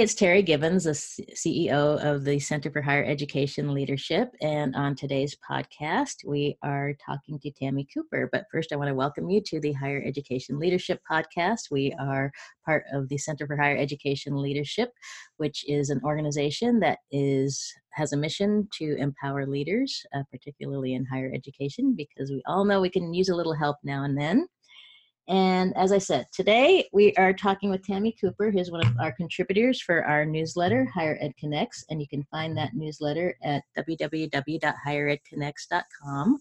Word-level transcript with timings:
it's 0.00 0.14
Terry 0.14 0.42
Gibbons, 0.42 0.84
the 0.84 0.92
CEO 0.92 2.00
of 2.04 2.24
the 2.24 2.38
Center 2.38 2.70
for 2.70 2.80
Higher 2.80 3.04
Education 3.04 3.74
Leadership. 3.74 4.28
And 4.40 4.76
on 4.76 4.94
today's 4.94 5.36
podcast, 5.36 6.24
we 6.24 6.56
are 6.62 6.94
talking 7.04 7.40
to 7.40 7.50
Tammy 7.50 7.84
Cooper. 7.92 8.28
But 8.30 8.44
first, 8.52 8.72
I 8.72 8.76
want 8.76 8.90
to 8.90 8.94
welcome 8.94 9.28
you 9.28 9.40
to 9.46 9.58
the 9.58 9.72
Higher 9.72 10.00
Education 10.06 10.60
Leadership 10.60 11.00
Podcast. 11.10 11.72
We 11.72 11.92
are 11.98 12.30
part 12.64 12.84
of 12.92 13.08
the 13.08 13.18
Center 13.18 13.44
for 13.44 13.56
Higher 13.56 13.76
Education 13.76 14.40
Leadership, 14.40 14.92
which 15.38 15.68
is 15.68 15.90
an 15.90 16.00
organization 16.04 16.78
that 16.78 17.00
is 17.10 17.74
has 17.90 18.12
a 18.12 18.16
mission 18.16 18.68
to 18.78 18.94
empower 18.98 19.46
leaders, 19.46 20.06
uh, 20.14 20.22
particularly 20.30 20.94
in 20.94 21.04
higher 21.06 21.32
education, 21.34 21.96
because 21.96 22.30
we 22.30 22.40
all 22.46 22.64
know 22.64 22.80
we 22.80 22.88
can 22.88 23.12
use 23.12 23.30
a 23.30 23.34
little 23.34 23.54
help 23.54 23.78
now 23.82 24.04
and 24.04 24.16
then. 24.16 24.46
And 25.28 25.76
as 25.76 25.92
I 25.92 25.98
said, 25.98 26.26
today 26.32 26.88
we 26.90 27.14
are 27.16 27.34
talking 27.34 27.68
with 27.68 27.86
Tammy 27.86 28.16
Cooper, 28.18 28.50
who's 28.50 28.70
one 28.70 28.86
of 28.86 28.96
our 28.98 29.12
contributors 29.12 29.78
for 29.78 30.02
our 30.06 30.24
newsletter, 30.24 30.86
Higher 30.86 31.18
Ed 31.20 31.34
Connects. 31.38 31.84
And 31.90 32.00
you 32.00 32.08
can 32.08 32.24
find 32.30 32.56
that 32.56 32.72
newsletter 32.74 33.36
at 33.44 33.62
www.higheredconnects.com. 33.76 36.38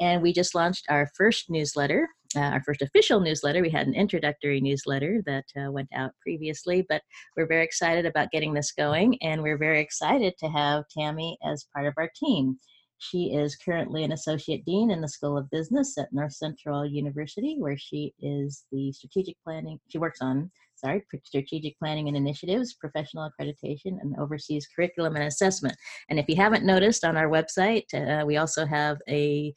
And 0.00 0.22
we 0.22 0.32
just 0.32 0.54
launched 0.54 0.86
our 0.88 1.10
first 1.14 1.50
newsletter, 1.50 2.08
uh, 2.34 2.40
our 2.40 2.62
first 2.62 2.80
official 2.80 3.20
newsletter. 3.20 3.60
We 3.60 3.68
had 3.68 3.86
an 3.86 3.94
introductory 3.94 4.62
newsletter 4.62 5.22
that 5.26 5.44
uh, 5.54 5.70
went 5.70 5.90
out 5.94 6.12
previously, 6.22 6.86
but 6.88 7.02
we're 7.36 7.46
very 7.46 7.64
excited 7.64 8.06
about 8.06 8.30
getting 8.30 8.54
this 8.54 8.72
going. 8.72 9.22
And 9.22 9.42
we're 9.42 9.58
very 9.58 9.80
excited 9.80 10.38
to 10.38 10.48
have 10.48 10.88
Tammy 10.88 11.36
as 11.44 11.66
part 11.74 11.86
of 11.86 11.92
our 11.98 12.10
team. 12.16 12.58
She 13.02 13.34
is 13.34 13.56
currently 13.56 14.04
an 14.04 14.12
associate 14.12 14.64
dean 14.64 14.92
in 14.92 15.00
the 15.00 15.08
School 15.08 15.36
of 15.36 15.50
Business 15.50 15.98
at 15.98 16.12
North 16.12 16.34
Central 16.34 16.86
University, 16.86 17.56
where 17.58 17.76
she 17.76 18.14
is 18.20 18.64
the 18.70 18.92
strategic 18.92 19.34
planning, 19.42 19.80
she 19.88 19.98
works 19.98 20.20
on, 20.22 20.52
sorry, 20.76 21.02
strategic 21.24 21.76
planning 21.80 22.06
and 22.06 22.16
initiatives, 22.16 22.74
professional 22.74 23.28
accreditation, 23.28 24.00
and 24.00 24.14
oversees 24.20 24.68
curriculum 24.68 25.16
and 25.16 25.24
assessment. 25.24 25.74
And 26.10 26.20
if 26.20 26.26
you 26.28 26.36
haven't 26.36 26.64
noticed 26.64 27.04
on 27.04 27.16
our 27.16 27.28
website, 27.28 27.92
uh, 27.92 28.24
we 28.24 28.36
also 28.36 28.64
have 28.66 28.98
a 29.08 29.52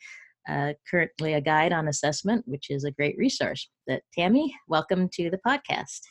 uh, 0.50 0.74
currently 0.90 1.34
a 1.34 1.42
guide 1.42 1.72
on 1.72 1.88
assessment, 1.88 2.44
which 2.48 2.72
is 2.72 2.84
a 2.84 2.92
great 2.92 3.16
resource. 3.16 3.70
That 3.86 4.02
Tammy, 4.18 4.56
welcome 4.68 5.08
to 5.14 5.30
the 5.30 5.40
podcast. 5.46 6.02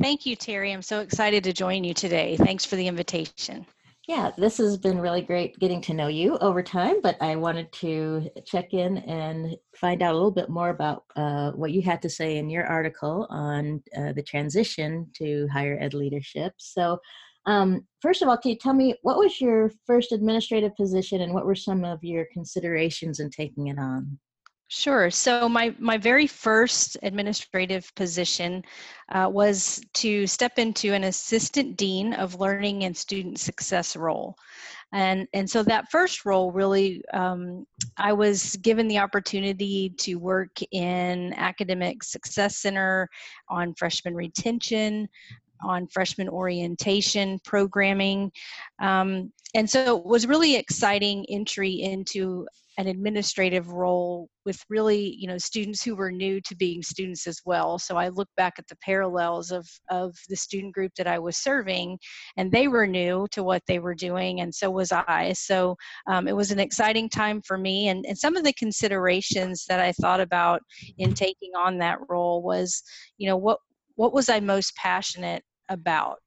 Thank 0.00 0.26
you, 0.26 0.36
Terry. 0.36 0.72
I'm 0.72 0.82
so 0.82 1.00
excited 1.00 1.42
to 1.44 1.52
join 1.52 1.82
you 1.82 1.94
today. 1.94 2.36
Thanks 2.36 2.64
for 2.64 2.76
the 2.76 2.86
invitation. 2.86 3.66
Yeah, 4.06 4.32
this 4.36 4.58
has 4.58 4.76
been 4.76 5.00
really 5.00 5.22
great 5.22 5.58
getting 5.58 5.80
to 5.82 5.94
know 5.94 6.08
you 6.08 6.36
over 6.38 6.62
time, 6.62 7.00
but 7.00 7.16
I 7.22 7.36
wanted 7.36 7.72
to 7.74 8.28
check 8.44 8.74
in 8.74 8.98
and 8.98 9.56
find 9.74 10.02
out 10.02 10.12
a 10.12 10.14
little 10.14 10.30
bit 10.30 10.50
more 10.50 10.68
about 10.68 11.04
uh, 11.16 11.52
what 11.52 11.72
you 11.72 11.80
had 11.80 12.02
to 12.02 12.10
say 12.10 12.36
in 12.36 12.50
your 12.50 12.66
article 12.66 13.26
on 13.30 13.82
uh, 13.96 14.12
the 14.12 14.22
transition 14.22 15.10
to 15.14 15.48
higher 15.50 15.78
ed 15.80 15.94
leadership. 15.94 16.52
So, 16.58 16.98
um, 17.46 17.86
first 18.02 18.20
of 18.20 18.28
all, 18.28 18.36
can 18.36 18.50
you 18.50 18.58
tell 18.58 18.74
me 18.74 18.94
what 19.02 19.18
was 19.18 19.40
your 19.40 19.70
first 19.86 20.12
administrative 20.12 20.76
position 20.76 21.22
and 21.22 21.32
what 21.32 21.46
were 21.46 21.54
some 21.54 21.82
of 21.82 22.04
your 22.04 22.26
considerations 22.30 23.20
in 23.20 23.30
taking 23.30 23.68
it 23.68 23.78
on? 23.78 24.18
Sure. 24.76 25.08
So 25.08 25.48
my 25.48 25.72
my 25.78 25.96
very 25.96 26.26
first 26.26 26.96
administrative 27.04 27.94
position 27.94 28.64
uh, 29.12 29.28
was 29.32 29.80
to 30.02 30.26
step 30.26 30.58
into 30.58 30.92
an 30.92 31.04
assistant 31.04 31.76
dean 31.76 32.12
of 32.12 32.40
learning 32.40 32.82
and 32.82 32.96
student 32.96 33.38
success 33.38 33.94
role, 33.94 34.34
and 34.92 35.28
and 35.32 35.48
so 35.48 35.62
that 35.62 35.92
first 35.92 36.26
role 36.26 36.50
really 36.50 37.04
um, 37.12 37.64
I 37.98 38.14
was 38.14 38.56
given 38.56 38.88
the 38.88 38.98
opportunity 38.98 39.90
to 39.98 40.16
work 40.16 40.58
in 40.72 41.32
academic 41.34 42.02
success 42.02 42.56
center 42.56 43.08
on 43.48 43.74
freshman 43.74 44.16
retention, 44.16 45.08
on 45.62 45.86
freshman 45.86 46.28
orientation 46.28 47.38
programming. 47.44 48.32
Um, 48.82 49.32
and 49.54 49.70
so 49.70 49.98
it 49.98 50.04
was 50.04 50.26
really 50.26 50.56
exciting 50.56 51.24
entry 51.30 51.74
into 51.74 52.48
an 52.78 52.86
administrative 52.86 53.68
role 53.68 54.28
with 54.44 54.60
really 54.68 55.14
you 55.18 55.26
know 55.26 55.38
students 55.38 55.82
who 55.82 55.94
were 55.94 56.10
new 56.10 56.40
to 56.42 56.56
being 56.56 56.82
students 56.82 57.26
as 57.26 57.40
well. 57.44 57.78
So 57.78 57.96
i 57.96 58.08
look 58.08 58.28
back 58.36 58.54
at 58.58 58.66
the 58.68 58.76
parallels 58.76 59.50
of 59.50 59.66
of 59.90 60.14
the 60.28 60.36
student 60.36 60.74
group 60.74 60.92
that 60.96 61.06
i 61.06 61.18
was 61.18 61.36
serving 61.36 61.98
and 62.36 62.50
they 62.50 62.68
were 62.68 62.86
new 62.86 63.26
to 63.32 63.42
what 63.42 63.62
they 63.66 63.78
were 63.78 63.94
doing 63.94 64.40
and 64.40 64.54
so 64.54 64.70
was 64.70 64.92
i. 64.92 65.32
So 65.34 65.76
um, 66.08 66.28
it 66.28 66.36
was 66.36 66.50
an 66.50 66.60
exciting 66.60 67.08
time 67.08 67.40
for 67.46 67.58
me 67.58 67.88
and, 67.88 68.04
and 68.06 68.18
some 68.18 68.36
of 68.36 68.44
the 68.44 68.52
considerations 68.54 69.64
that 69.68 69.80
i 69.80 69.92
thought 69.92 70.20
about 70.20 70.60
in 70.98 71.14
taking 71.14 71.52
on 71.56 71.78
that 71.78 71.98
role 72.08 72.42
was 72.42 72.82
you 73.18 73.28
know 73.28 73.36
what 73.36 73.58
what 73.96 74.12
was 74.12 74.28
i 74.28 74.40
most 74.40 74.74
passionate 74.76 75.42
about? 75.68 76.22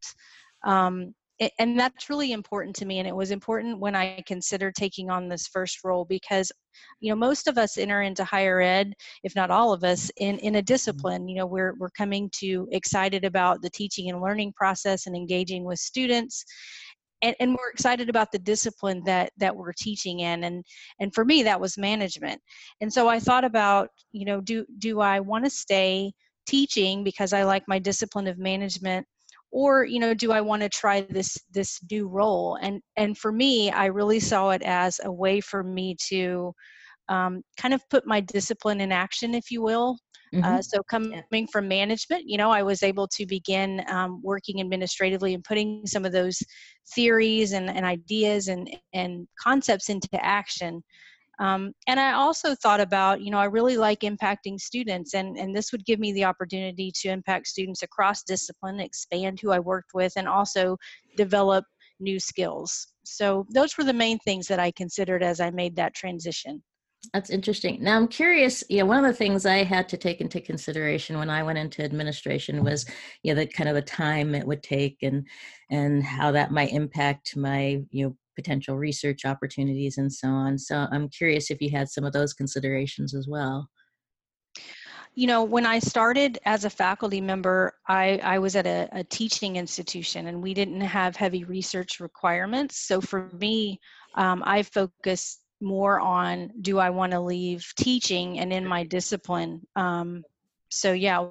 Um, 0.65 1.13
and 1.59 1.79
that's 1.79 2.09
really 2.09 2.31
important 2.31 2.75
to 2.75 2.85
me 2.85 2.99
and 2.99 3.07
it 3.07 3.15
was 3.15 3.31
important 3.31 3.79
when 3.79 3.95
i 3.95 4.21
considered 4.25 4.73
taking 4.75 5.09
on 5.09 5.27
this 5.27 5.47
first 5.47 5.83
role 5.83 6.05
because 6.05 6.51
you 6.99 7.09
know 7.09 7.15
most 7.15 7.47
of 7.47 7.57
us 7.57 7.77
enter 7.77 8.01
into 8.01 8.23
higher 8.23 8.61
ed 8.61 8.93
if 9.23 9.35
not 9.35 9.51
all 9.51 9.73
of 9.73 9.83
us 9.83 10.11
in 10.17 10.37
in 10.39 10.55
a 10.55 10.57
mm-hmm. 10.57 10.65
discipline 10.65 11.27
you 11.27 11.35
know 11.35 11.45
we're 11.45 11.75
we're 11.77 11.89
coming 11.91 12.29
to 12.33 12.67
excited 12.71 13.23
about 13.23 13.61
the 13.61 13.69
teaching 13.69 14.09
and 14.09 14.21
learning 14.21 14.51
process 14.55 15.05
and 15.05 15.15
engaging 15.15 15.63
with 15.63 15.79
students 15.79 16.43
and, 17.23 17.35
and 17.39 17.51
we're 17.51 17.71
excited 17.71 18.09
about 18.09 18.31
the 18.31 18.39
discipline 18.39 19.01
that 19.05 19.31
that 19.37 19.55
we're 19.55 19.73
teaching 19.73 20.21
in 20.21 20.43
and 20.43 20.63
and 20.99 21.13
for 21.13 21.25
me 21.25 21.43
that 21.43 21.59
was 21.59 21.77
management 21.77 22.41
and 22.81 22.91
so 22.91 23.07
i 23.07 23.19
thought 23.19 23.45
about 23.45 23.89
you 24.11 24.25
know 24.25 24.41
do 24.41 24.65
do 24.79 25.01
i 25.01 25.19
want 25.19 25.43
to 25.43 25.49
stay 25.49 26.11
teaching 26.47 27.03
because 27.03 27.33
i 27.33 27.43
like 27.43 27.63
my 27.67 27.77
discipline 27.79 28.27
of 28.27 28.37
management 28.37 29.05
or 29.51 29.85
you 29.85 29.99
know 29.99 30.13
do 30.13 30.31
i 30.31 30.41
want 30.41 30.61
to 30.61 30.69
try 30.69 31.01
this 31.09 31.37
this 31.51 31.79
new 31.91 32.07
role 32.07 32.57
and 32.61 32.81
and 32.95 33.17
for 33.17 33.31
me 33.31 33.71
i 33.71 33.85
really 33.85 34.19
saw 34.19 34.49
it 34.49 34.61
as 34.63 34.99
a 35.03 35.11
way 35.11 35.39
for 35.39 35.63
me 35.63 35.95
to 35.99 36.53
um, 37.09 37.41
kind 37.57 37.73
of 37.73 37.81
put 37.89 38.05
my 38.05 38.19
discipline 38.19 38.81
in 38.81 38.91
action 38.91 39.33
if 39.33 39.49
you 39.49 39.61
will 39.61 39.97
uh, 40.33 40.37
mm-hmm. 40.37 40.45
uh, 40.45 40.61
so 40.61 40.83
coming 40.89 41.23
yeah. 41.31 41.45
from 41.51 41.67
management 41.67 42.23
you 42.25 42.37
know 42.37 42.51
i 42.51 42.61
was 42.61 42.83
able 42.83 43.07
to 43.07 43.25
begin 43.25 43.81
um, 43.89 44.21
working 44.21 44.59
administratively 44.59 45.33
and 45.33 45.43
putting 45.45 45.85
some 45.85 46.03
of 46.03 46.11
those 46.11 46.41
theories 46.93 47.53
and, 47.53 47.69
and 47.69 47.85
ideas 47.85 48.49
and 48.49 48.69
and 48.93 49.25
concepts 49.41 49.89
into 49.89 50.09
action 50.21 50.83
um, 51.39 51.73
and 51.87 51.99
I 51.99 52.13
also 52.13 52.55
thought 52.55 52.79
about, 52.79 53.21
you 53.21 53.31
know, 53.31 53.37
I 53.37 53.45
really 53.45 53.77
like 53.77 53.99
impacting 54.01 54.59
students, 54.59 55.13
and, 55.13 55.37
and 55.37 55.55
this 55.55 55.71
would 55.71 55.85
give 55.85 55.99
me 55.99 56.13
the 56.13 56.25
opportunity 56.25 56.91
to 57.01 57.09
impact 57.09 57.47
students 57.47 57.83
across 57.83 58.23
discipline, 58.23 58.79
expand 58.79 59.39
who 59.39 59.51
I 59.51 59.59
worked 59.59 59.91
with, 59.93 60.13
and 60.15 60.27
also 60.27 60.77
develop 61.15 61.65
new 61.99 62.19
skills. 62.19 62.87
So 63.05 63.45
those 63.53 63.77
were 63.77 63.83
the 63.83 63.93
main 63.93 64.19
things 64.19 64.47
that 64.47 64.59
I 64.59 64.71
considered 64.71 65.23
as 65.23 65.39
I 65.39 65.49
made 65.51 65.75
that 65.75 65.93
transition. 65.93 66.63
That's 67.13 67.29
interesting. 67.29 67.81
Now 67.81 67.95
I'm 67.95 68.07
curious, 68.07 68.63
you 68.69 68.79
know, 68.79 68.85
one 68.85 68.97
of 68.97 69.09
the 69.09 69.17
things 69.17 69.45
I 69.45 69.63
had 69.63 69.87
to 69.89 69.97
take 69.97 70.19
into 70.19 70.41
consideration 70.41 71.17
when 71.17 71.29
I 71.29 71.43
went 71.43 71.59
into 71.59 71.83
administration 71.83 72.63
was, 72.63 72.85
you 73.23 73.33
know, 73.33 73.39
the 73.39 73.47
kind 73.47 73.69
of 73.69 73.75
the 73.75 73.81
time 73.81 74.35
it 74.35 74.45
would 74.45 74.63
take 74.63 74.97
and 75.03 75.25
and 75.69 76.03
how 76.03 76.31
that 76.31 76.51
might 76.51 76.73
impact 76.73 77.37
my, 77.37 77.81
you 77.91 78.05
know, 78.05 78.17
potential 78.37 78.77
research 78.77 79.25
opportunities 79.25 79.97
and 79.97 80.11
so 80.11 80.27
on. 80.29 80.57
So 80.57 80.87
I'm 80.91 81.09
curious 81.09 81.49
if 81.49 81.61
you 81.61 81.69
had 81.71 81.89
some 81.89 82.05
of 82.05 82.13
those 82.13 82.33
considerations 82.33 83.15
as 83.15 83.27
well. 83.27 83.67
You 85.15 85.25
know, 85.25 85.43
when 85.43 85.65
I 85.65 85.79
started 85.79 86.37
as 86.45 86.63
a 86.63 86.69
faculty 86.69 87.19
member, 87.19 87.73
I, 87.87 88.19
I 88.23 88.37
was 88.37 88.55
at 88.55 88.67
a, 88.67 88.87
a 88.91 89.03
teaching 89.03 89.55
institution 89.55 90.27
and 90.27 90.43
we 90.43 90.53
didn't 90.53 90.81
have 90.81 91.15
heavy 91.15 91.43
research 91.43 91.99
requirements. 91.99 92.87
So 92.87 93.01
for 93.01 93.29
me, 93.39 93.79
um, 94.13 94.43
I 94.45 94.61
focused 94.61 95.41
more 95.59 95.99
on 95.99 96.51
do 96.61 96.77
I 96.77 96.91
want 96.91 97.13
to 97.13 97.19
leave 97.19 97.65
teaching 97.79 98.39
and 98.39 98.53
in 98.53 98.63
my 98.63 98.83
discipline. 98.83 99.61
Um, 99.75 100.23
so 100.69 100.93
yeah, 100.93 101.25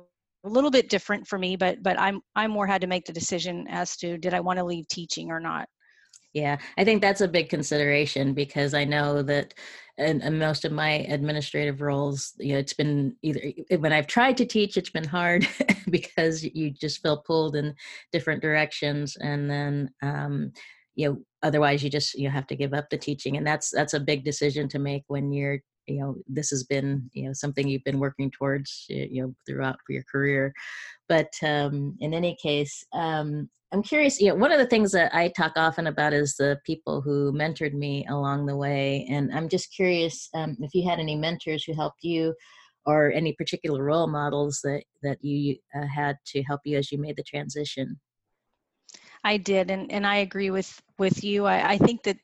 a 0.44 0.48
little 0.48 0.70
bit 0.70 0.88
different 0.88 1.26
for 1.26 1.38
me, 1.38 1.56
but 1.56 1.82
but 1.82 1.98
I'm 1.98 2.20
I 2.34 2.46
more 2.46 2.66
had 2.66 2.80
to 2.80 2.86
make 2.86 3.04
the 3.04 3.12
decision 3.12 3.66
as 3.68 3.96
to 3.98 4.18
did 4.18 4.34
I 4.34 4.40
want 4.40 4.58
to 4.58 4.64
leave 4.64 4.88
teaching 4.88 5.30
or 5.30 5.40
not. 5.40 5.68
Yeah, 6.36 6.58
I 6.76 6.84
think 6.84 7.00
that's 7.00 7.22
a 7.22 7.28
big 7.28 7.48
consideration 7.48 8.34
because 8.34 8.74
I 8.74 8.84
know 8.84 9.22
that 9.22 9.54
in, 9.96 10.20
in, 10.20 10.38
most 10.38 10.66
of 10.66 10.72
my 10.72 10.90
administrative 11.08 11.80
roles, 11.80 12.34
you 12.38 12.52
know, 12.52 12.58
it's 12.58 12.74
been 12.74 13.16
either 13.22 13.40
when 13.78 13.94
I've 13.94 14.06
tried 14.06 14.36
to 14.36 14.44
teach, 14.44 14.76
it's 14.76 14.90
been 14.90 15.08
hard 15.08 15.48
because 15.90 16.44
you 16.44 16.70
just 16.70 17.00
feel 17.00 17.22
pulled 17.26 17.56
in 17.56 17.74
different 18.12 18.42
directions, 18.42 19.16
and 19.16 19.50
then 19.50 19.90
um, 20.02 20.52
you 20.94 21.08
know, 21.08 21.18
otherwise 21.42 21.82
you 21.82 21.88
just 21.88 22.12
you 22.12 22.28
have 22.28 22.46
to 22.48 22.56
give 22.56 22.74
up 22.74 22.90
the 22.90 22.98
teaching, 22.98 23.38
and 23.38 23.46
that's 23.46 23.70
that's 23.70 23.94
a 23.94 24.00
big 24.00 24.22
decision 24.22 24.68
to 24.68 24.78
make 24.78 25.04
when 25.06 25.32
you're 25.32 25.60
you 25.86 26.00
know 26.00 26.16
this 26.26 26.50
has 26.50 26.64
been 26.64 27.08
you 27.12 27.26
know 27.26 27.32
something 27.32 27.68
you've 27.68 27.84
been 27.84 28.00
working 28.00 28.30
towards 28.30 28.86
you 28.88 29.22
know 29.22 29.34
throughout 29.46 29.76
your 29.88 30.04
career 30.10 30.52
but 31.08 31.32
um, 31.42 31.96
in 32.00 32.12
any 32.14 32.36
case 32.42 32.84
um, 32.92 33.48
I'm 33.72 33.82
curious, 33.82 34.20
you 34.20 34.28
know, 34.28 34.36
one 34.36 34.52
of 34.52 34.58
the 34.58 34.66
things 34.66 34.92
that 34.92 35.14
I 35.14 35.28
talk 35.28 35.52
often 35.56 35.88
about 35.88 36.12
is 36.12 36.36
the 36.36 36.58
people 36.64 37.00
who 37.00 37.32
mentored 37.32 37.74
me 37.74 38.06
along 38.08 38.46
the 38.46 38.56
way. 38.56 39.06
And 39.10 39.34
I'm 39.34 39.48
just 39.48 39.74
curious 39.74 40.28
um, 40.34 40.56
if 40.60 40.72
you 40.72 40.88
had 40.88 41.00
any 41.00 41.16
mentors 41.16 41.64
who 41.64 41.74
helped 41.74 42.04
you 42.04 42.32
or 42.86 43.10
any 43.10 43.32
particular 43.32 43.82
role 43.82 44.06
models 44.06 44.60
that, 44.62 44.84
that 45.02 45.18
you 45.22 45.56
uh, 45.74 45.86
had 45.92 46.16
to 46.28 46.42
help 46.44 46.60
you 46.64 46.78
as 46.78 46.92
you 46.92 46.98
made 46.98 47.16
the 47.16 47.24
transition. 47.24 47.98
I 49.24 49.38
did, 49.38 49.72
and, 49.72 49.90
and 49.90 50.06
I 50.06 50.16
agree 50.18 50.50
with 50.50 50.80
with 50.98 51.24
you. 51.24 51.46
I, 51.46 51.72
I 51.72 51.78
think 51.78 52.04
that 52.04 52.16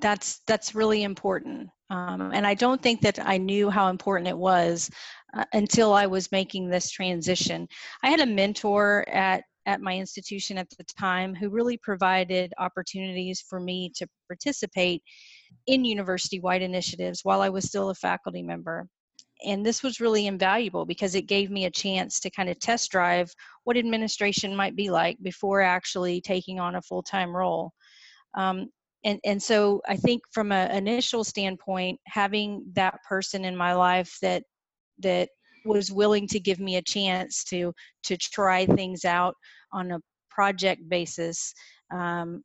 that's 0.00 0.40
that's 0.46 0.74
really 0.74 1.02
important, 1.02 1.68
um, 1.90 2.30
and 2.32 2.46
I 2.46 2.54
don't 2.54 2.82
think 2.82 3.00
that 3.02 3.18
I 3.24 3.38
knew 3.38 3.70
how 3.70 3.88
important 3.88 4.28
it 4.28 4.36
was 4.36 4.90
uh, 5.36 5.44
until 5.52 5.92
I 5.92 6.06
was 6.06 6.32
making 6.32 6.68
this 6.68 6.90
transition. 6.90 7.68
I 8.02 8.10
had 8.10 8.20
a 8.20 8.26
mentor 8.26 9.08
at 9.08 9.44
at 9.66 9.80
my 9.80 9.96
institution 9.96 10.58
at 10.58 10.68
the 10.70 10.84
time 10.98 11.34
who 11.34 11.48
really 11.48 11.78
provided 11.78 12.52
opportunities 12.58 13.40
for 13.48 13.60
me 13.60 13.90
to 13.96 14.06
participate 14.28 15.02
in 15.66 15.84
university 15.84 16.40
wide 16.40 16.62
initiatives 16.62 17.20
while 17.22 17.40
I 17.40 17.48
was 17.48 17.64
still 17.64 17.90
a 17.90 17.94
faculty 17.94 18.42
member. 18.42 18.86
And 19.44 19.64
this 19.64 19.82
was 19.82 20.00
really 20.00 20.26
invaluable 20.26 20.86
because 20.86 21.14
it 21.14 21.22
gave 21.22 21.50
me 21.50 21.64
a 21.64 21.70
chance 21.70 22.20
to 22.20 22.30
kind 22.30 22.48
of 22.48 22.58
test 22.60 22.90
drive 22.90 23.32
what 23.64 23.76
administration 23.76 24.54
might 24.54 24.76
be 24.76 24.90
like 24.90 25.16
before 25.22 25.60
actually 25.60 26.20
taking 26.20 26.60
on 26.60 26.76
a 26.76 26.82
full-time 26.82 27.34
role. 27.34 27.72
Um, 28.36 28.68
and 29.04 29.18
and 29.24 29.42
so 29.42 29.80
i 29.88 29.96
think 29.96 30.22
from 30.32 30.52
an 30.52 30.70
initial 30.70 31.24
standpoint 31.24 31.98
having 32.06 32.64
that 32.74 32.98
person 33.08 33.44
in 33.44 33.56
my 33.56 33.72
life 33.72 34.16
that 34.22 34.42
that 34.98 35.28
was 35.64 35.90
willing 35.90 36.26
to 36.26 36.38
give 36.38 36.60
me 36.60 36.76
a 36.76 36.82
chance 36.82 37.44
to 37.44 37.72
to 38.02 38.16
try 38.16 38.66
things 38.66 39.04
out 39.04 39.34
on 39.72 39.92
a 39.92 40.00
project 40.30 40.82
basis 40.88 41.54
um, 41.92 42.42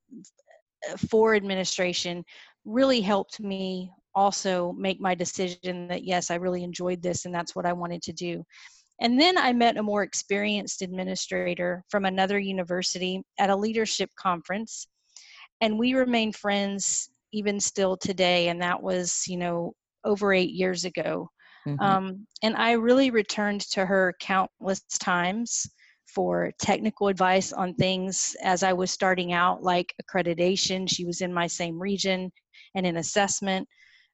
for 1.10 1.36
administration 1.36 2.24
really 2.66 3.02
helped 3.02 3.40
me 3.40 3.92
also 4.16 4.74
make 4.78 5.00
my 5.00 5.16
decision 5.16 5.88
that 5.88 6.04
yes, 6.04 6.32
I 6.32 6.36
really 6.36 6.64
enjoyed 6.64 7.02
this 7.02 7.26
and 7.26 7.34
that's 7.34 7.56
what 7.56 7.66
I 7.66 7.74
wanted 7.74 8.02
to 8.04 8.14
do. 8.14 8.44
And 9.02 9.20
then 9.20 9.38
I 9.38 9.54
met 9.54 9.78
a 9.78 9.84
more 9.84 10.04
experienced 10.04 10.82
administrator 10.82 11.84
from 11.90 12.06
another 12.06 12.38
university 12.38 13.24
at 13.40 13.50
a 13.50 13.56
leadership 13.56 14.10
conference. 14.20 14.88
And 15.62 15.78
we 15.78 15.94
remain 15.94 16.32
friends 16.32 17.10
even 17.32 17.60
still 17.60 17.98
today. 17.98 18.50
And 18.50 18.62
that 18.62 18.82
was, 18.82 19.24
you 19.28 19.38
know, 19.38 19.74
over 20.04 20.34
eight 20.34 20.52
years 20.52 20.86
ago. 20.86 21.30
Mm-hmm. 21.68 21.82
Um, 21.82 22.28
and 22.42 22.56
I 22.56 22.72
really 22.74 23.12
returned 23.12 23.62
to 23.72 23.86
her 23.86 24.16
countless 24.20 24.82
times 25.00 25.70
for 26.08 26.52
technical 26.60 27.08
advice 27.08 27.54
on 27.54 27.76
things 27.76 28.36
as 28.42 28.64
I 28.64 28.74
was 28.74 28.90
starting 28.90 29.34
out, 29.34 29.62
like 29.62 29.94
accreditation. 30.02 30.90
She 30.90 31.06
was 31.06 31.22
in 31.22 31.34
my 31.34 31.46
same 31.46 31.80
region 31.80 32.32
and 32.76 32.86
in 32.86 32.98
assessment 32.98 33.68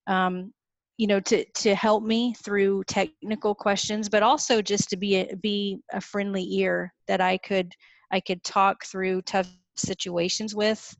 um, 0.07 0.51
you 0.97 1.07
know 1.07 1.19
to 1.19 1.43
to 1.55 1.75
help 1.75 2.03
me 2.03 2.33
through 2.35 2.83
technical 2.85 3.53
questions 3.53 4.07
but 4.07 4.23
also 4.23 4.61
just 4.61 4.89
to 4.89 4.97
be 4.97 5.15
a, 5.17 5.35
be 5.35 5.79
a 5.91 5.99
friendly 5.99 6.45
ear 6.55 6.93
that 7.07 7.19
i 7.19 7.37
could 7.39 7.73
i 8.11 8.19
could 8.19 8.41
talk 8.43 8.85
through 8.85 9.21
tough 9.23 9.49
situations 9.75 10.55
with 10.55 10.95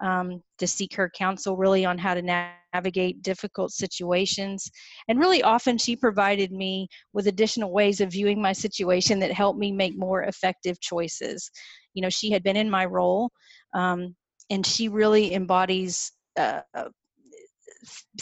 um, 0.00 0.42
to 0.58 0.66
seek 0.66 0.94
her 0.94 1.10
counsel 1.10 1.56
really 1.56 1.84
on 1.84 1.98
how 1.98 2.14
to 2.14 2.22
navigate 2.22 3.22
difficult 3.22 3.72
situations 3.72 4.70
and 5.08 5.18
really 5.18 5.42
often 5.42 5.78
she 5.78 5.96
provided 5.96 6.52
me 6.52 6.86
with 7.12 7.26
additional 7.26 7.72
ways 7.72 8.00
of 8.00 8.12
viewing 8.12 8.40
my 8.40 8.52
situation 8.52 9.18
that 9.18 9.32
helped 9.32 9.58
me 9.58 9.72
make 9.72 9.96
more 9.96 10.24
effective 10.24 10.78
choices 10.80 11.50
you 11.94 12.02
know 12.02 12.10
she 12.10 12.30
had 12.30 12.42
been 12.42 12.56
in 12.56 12.70
my 12.70 12.84
role 12.84 13.30
um, 13.74 14.14
and 14.50 14.64
she 14.66 14.88
really 14.88 15.34
embodies 15.34 16.12
uh, 16.38 16.60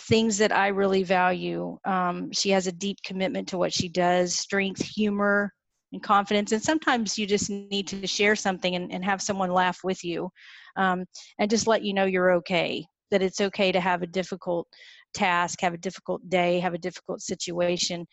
things 0.00 0.38
that 0.38 0.52
I 0.52 0.68
really 0.68 1.02
value. 1.02 1.78
Um, 1.84 2.30
she 2.32 2.50
has 2.50 2.66
a 2.66 2.72
deep 2.72 2.98
commitment 3.04 3.48
to 3.48 3.58
what 3.58 3.72
she 3.72 3.88
does, 3.88 4.36
strength, 4.36 4.82
humor, 4.82 5.52
and 5.92 6.02
confidence. 6.02 6.52
And 6.52 6.62
sometimes 6.62 7.18
you 7.18 7.26
just 7.26 7.50
need 7.50 7.86
to 7.88 8.06
share 8.06 8.36
something 8.36 8.74
and, 8.74 8.92
and 8.92 9.04
have 9.04 9.22
someone 9.22 9.50
laugh 9.50 9.80
with 9.84 10.04
you 10.04 10.30
um, 10.76 11.04
and 11.38 11.50
just 11.50 11.66
let 11.66 11.82
you 11.82 11.94
know 11.94 12.04
you're 12.04 12.32
okay, 12.32 12.84
that 13.10 13.22
it's 13.22 13.40
okay 13.40 13.72
to 13.72 13.80
have 13.80 14.02
a 14.02 14.06
difficult 14.06 14.66
task, 15.14 15.60
have 15.60 15.74
a 15.74 15.78
difficult 15.78 16.28
day, 16.28 16.60
have 16.60 16.74
a 16.74 16.78
difficult 16.78 17.20
situation. 17.20 18.06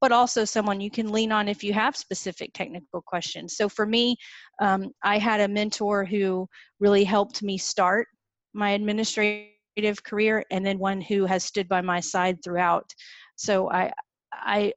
But 0.00 0.12
also 0.12 0.44
someone 0.44 0.80
you 0.80 0.90
can 0.90 1.12
lean 1.12 1.32
on 1.32 1.48
if 1.48 1.64
you 1.64 1.72
have 1.72 1.96
specific 1.96 2.52
technical 2.52 3.02
questions. 3.06 3.56
So 3.56 3.68
for 3.68 3.86
me, 3.86 4.16
um, 4.60 4.90
I 5.02 5.18
had 5.18 5.40
a 5.40 5.48
mentor 5.48 6.04
who 6.04 6.46
really 6.78 7.04
helped 7.04 7.42
me 7.42 7.56
start 7.56 8.06
my 8.54 8.70
administrative 8.70 10.02
career 10.04 10.44
and 10.50 10.64
then 10.64 10.78
one 10.78 11.00
who 11.00 11.26
has 11.26 11.44
stood 11.44 11.68
by 11.68 11.80
my 11.80 12.00
side 12.00 12.38
throughout 12.42 12.88
so 13.36 13.70
i 13.70 13.92
i 14.32 14.72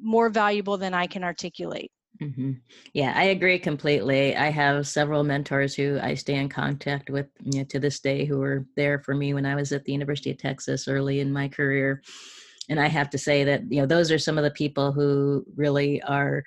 more 0.00 0.28
valuable 0.28 0.76
than 0.76 0.94
i 0.94 1.06
can 1.06 1.24
articulate 1.24 1.90
mm-hmm. 2.20 2.52
yeah 2.92 3.12
i 3.16 3.24
agree 3.24 3.58
completely. 3.58 4.36
I 4.36 4.50
have 4.50 4.86
several 4.86 5.24
mentors 5.24 5.74
who 5.74 5.98
i 6.02 6.14
stay 6.14 6.34
in 6.34 6.48
contact 6.48 7.10
with 7.10 7.26
you 7.44 7.60
know, 7.60 7.64
to 7.64 7.78
this 7.78 8.00
day 8.00 8.24
who 8.24 8.38
were 8.38 8.66
there 8.76 9.00
for 9.00 9.14
me 9.14 9.34
when 9.34 9.46
i 9.46 9.54
was 9.54 9.72
at 9.72 9.84
the 9.84 9.92
university 9.92 10.30
of 10.30 10.38
texas 10.38 10.88
early 10.88 11.20
in 11.20 11.32
my 11.32 11.48
career. 11.48 12.02
And 12.68 12.80
i 12.80 12.88
have 12.88 13.10
to 13.10 13.18
say 13.18 13.44
that 13.44 13.62
you 13.70 13.80
know 13.80 13.86
those 13.86 14.10
are 14.10 14.18
some 14.18 14.38
of 14.38 14.44
the 14.44 14.50
people 14.50 14.92
who 14.92 15.44
really 15.56 16.02
are 16.02 16.42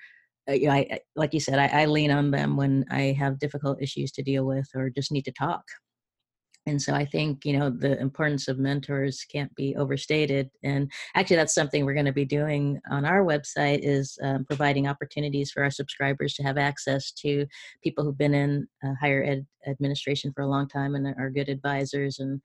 uh, 0.49 0.53
you 0.53 0.67
know, 0.67 0.73
I, 0.73 0.99
like 1.15 1.33
you 1.35 1.39
said, 1.39 1.59
I, 1.59 1.81
I 1.81 1.85
lean 1.85 2.09
on 2.09 2.31
them 2.31 2.57
when 2.57 2.83
I 2.89 3.15
have 3.19 3.37
difficult 3.37 3.83
issues 3.83 4.11
to 4.13 4.23
deal 4.23 4.45
with 4.45 4.67
or 4.73 4.89
just 4.89 5.11
need 5.11 5.25
to 5.25 5.31
talk 5.31 5.63
and 6.69 6.81
so 6.81 6.93
i 6.93 7.03
think 7.03 7.45
you 7.45 7.57
know 7.57 7.69
the 7.69 7.99
importance 7.99 8.47
of 8.47 8.59
mentors 8.59 9.25
can't 9.31 9.53
be 9.55 9.75
overstated 9.75 10.49
and 10.63 10.91
actually 11.15 11.35
that's 11.35 11.53
something 11.53 11.85
we're 11.85 11.93
going 11.93 12.05
to 12.05 12.11
be 12.13 12.25
doing 12.25 12.79
on 12.89 13.05
our 13.05 13.23
website 13.23 13.79
is 13.81 14.17
um, 14.23 14.45
providing 14.45 14.87
opportunities 14.87 15.51
for 15.51 15.63
our 15.63 15.71
subscribers 15.71 16.33
to 16.35 16.43
have 16.43 16.57
access 16.57 17.11
to 17.11 17.45
people 17.83 18.03
who've 18.03 18.17
been 18.17 18.33
in 18.33 18.67
uh, 18.85 18.93
higher 18.99 19.23
ed 19.23 19.45
administration 19.67 20.31
for 20.33 20.41
a 20.41 20.47
long 20.47 20.67
time 20.67 20.95
and 20.95 21.07
are 21.17 21.29
good 21.29 21.49
advisors 21.49 22.19
and 22.19 22.41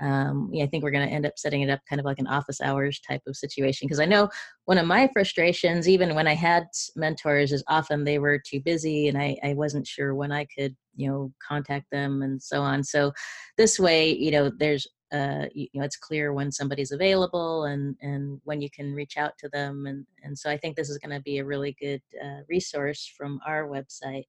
um, 0.00 0.50
yeah, 0.52 0.64
I 0.64 0.66
think 0.66 0.82
we're 0.82 0.90
going 0.90 1.08
to 1.08 1.14
end 1.14 1.26
up 1.26 1.34
setting 1.36 1.62
it 1.62 1.70
up 1.70 1.80
kind 1.88 2.00
of 2.00 2.04
like 2.04 2.18
an 2.18 2.26
office 2.26 2.60
hours 2.60 3.00
type 3.00 3.22
of 3.26 3.36
situation. 3.36 3.86
Because 3.86 4.00
I 4.00 4.06
know 4.06 4.28
one 4.64 4.78
of 4.78 4.86
my 4.86 5.08
frustrations, 5.12 5.88
even 5.88 6.14
when 6.14 6.26
I 6.26 6.34
had 6.34 6.64
mentors, 6.96 7.52
is 7.52 7.62
often 7.68 8.04
they 8.04 8.18
were 8.18 8.38
too 8.38 8.60
busy 8.60 9.08
and 9.08 9.16
I, 9.16 9.36
I 9.44 9.54
wasn't 9.54 9.86
sure 9.86 10.14
when 10.14 10.32
I 10.32 10.46
could, 10.46 10.74
you 10.96 11.08
know, 11.08 11.32
contact 11.46 11.86
them 11.92 12.22
and 12.22 12.42
so 12.42 12.60
on. 12.60 12.82
So 12.82 13.12
this 13.56 13.78
way, 13.78 14.12
you 14.12 14.30
know, 14.30 14.50
there's 14.50 14.86
uh, 15.12 15.46
you, 15.54 15.68
know 15.74 15.84
it's 15.84 15.96
clear 15.96 16.32
when 16.32 16.50
somebody's 16.50 16.90
available 16.90 17.64
and 17.66 17.94
and 18.00 18.40
when 18.44 18.60
you 18.60 18.68
can 18.70 18.92
reach 18.92 19.16
out 19.16 19.32
to 19.38 19.48
them 19.50 19.86
and 19.86 20.04
and 20.24 20.36
so 20.36 20.50
i 20.50 20.56
think 20.56 20.74
this 20.74 20.90
is 20.90 20.98
going 20.98 21.14
to 21.14 21.22
be 21.22 21.38
a 21.38 21.44
really 21.44 21.76
good 21.78 22.02
uh, 22.24 22.38
resource 22.48 23.12
from 23.16 23.38
our 23.46 23.68
website 23.68 24.24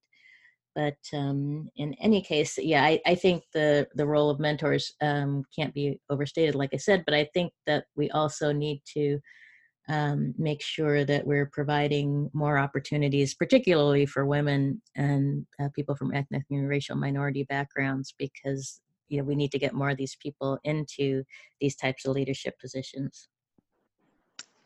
but 0.76 0.98
um, 1.14 1.70
in 1.78 1.94
any 1.96 2.22
case, 2.22 2.58
yeah, 2.58 2.84
I, 2.84 3.00
I, 3.06 3.16
think 3.16 3.44
the 3.54 3.88
the 3.96 4.06
role 4.06 4.30
of 4.30 4.40
mentors 4.40 4.94
um, 5.02 5.44
can't 5.58 5.74
be 5.74 6.00
overstated, 6.10 6.54
like 6.54 6.72
I 6.74 6.78
said. 6.78 7.04
But 7.06 7.16
I 7.16 7.30
think 7.34 7.54
that 7.66 7.86
we 7.96 8.10
also 8.12 8.52
need 8.52 8.82
to 8.94 9.20
um, 9.88 10.34
make 10.38 10.62
sure 10.62 11.06
that 11.06 11.26
we're 11.26 11.50
providing 11.54 12.30
more 12.34 12.58
opportunities, 12.58 13.36
particularly 13.36 14.06
for 14.06 14.26
women 14.26 14.82
and 14.96 15.46
uh, 15.62 15.70
people 15.74 15.96
from 15.96 16.14
ethnic 16.14 16.44
and 16.52 16.68
racial 16.68 16.98
minority 16.98 17.44
backgrounds, 17.44 18.14
because 18.20 18.82
you 19.08 19.18
know 19.18 19.24
we 19.24 19.36
need 19.36 19.52
to 19.52 19.60
get 19.60 19.74
more 19.74 19.92
of 19.92 19.98
these 19.98 20.18
people 20.22 20.60
into 20.66 21.24
these 21.62 21.78
types 21.78 22.06
of 22.06 22.14
leadership 22.14 22.56
positions. 22.60 23.30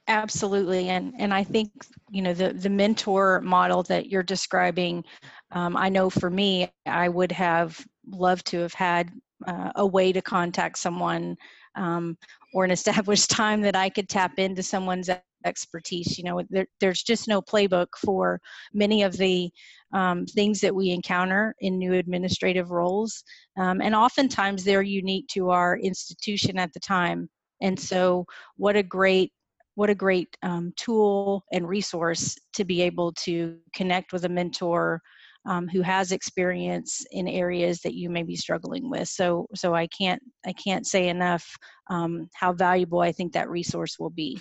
Absolutely, 0.09 0.89
and 0.89 1.13
and 1.19 1.31
I 1.33 1.43
think 1.43 1.71
you 2.09 2.21
know 2.23 2.33
the 2.33 2.51
the 2.53 2.69
mentor 2.69 3.41
model 3.41 3.83
that 3.83 4.07
you're 4.09 4.23
describing. 4.23 5.03
Um, 5.51 5.77
I 5.77 5.89
know 5.89 6.09
for 6.09 6.31
me, 6.31 6.69
I 6.87 7.09
would 7.09 7.31
have 7.31 7.79
loved 8.07 8.47
to 8.47 8.59
have 8.59 8.73
had 8.73 9.11
uh, 9.47 9.71
a 9.75 9.85
way 9.85 10.11
to 10.11 10.21
contact 10.21 10.79
someone 10.79 11.37
um, 11.75 12.17
or 12.55 12.65
an 12.65 12.71
established 12.79 13.29
time 13.29 13.61
that 13.61 13.75
I 13.75 13.89
could 13.89 14.09
tap 14.09 14.39
into 14.39 14.63
someone's 14.63 15.11
expertise. 15.45 16.17
You 16.17 16.23
know, 16.25 16.41
there, 16.49 16.65
there's 16.81 17.03
just 17.03 17.27
no 17.27 17.39
playbook 17.41 17.89
for 18.03 18.41
many 18.73 19.03
of 19.03 19.15
the 19.15 19.51
um, 19.93 20.25
things 20.25 20.59
that 20.61 20.73
we 20.75 20.89
encounter 20.89 21.53
in 21.61 21.77
new 21.77 21.93
administrative 21.93 22.71
roles, 22.71 23.23
um, 23.59 23.79
and 23.81 23.93
oftentimes 23.93 24.63
they're 24.63 24.81
unique 24.81 25.27
to 25.29 25.51
our 25.51 25.77
institution 25.77 26.57
at 26.57 26.73
the 26.73 26.79
time. 26.79 27.29
And 27.61 27.79
so, 27.79 28.25
what 28.57 28.75
a 28.75 28.83
great 28.83 29.31
what 29.75 29.89
a 29.89 29.95
great 29.95 30.35
um, 30.43 30.73
tool 30.77 31.43
and 31.53 31.67
resource 31.67 32.35
to 32.53 32.65
be 32.65 32.81
able 32.81 33.13
to 33.13 33.57
connect 33.73 34.13
with 34.13 34.25
a 34.25 34.29
mentor 34.29 35.01
um, 35.45 35.67
who 35.67 35.81
has 35.81 36.11
experience 36.11 37.05
in 37.11 37.27
areas 37.27 37.79
that 37.81 37.93
you 37.93 38.09
may 38.09 38.23
be 38.23 38.35
struggling 38.35 38.89
with. 38.89 39.07
So, 39.07 39.47
so 39.55 39.73
I 39.73 39.87
can't 39.87 40.21
I 40.45 40.53
can't 40.53 40.85
say 40.85 41.09
enough 41.09 41.45
um, 41.89 42.29
how 42.35 42.53
valuable 42.53 42.99
I 42.99 43.11
think 43.11 43.33
that 43.33 43.49
resource 43.49 43.97
will 43.99 44.09
be. 44.09 44.39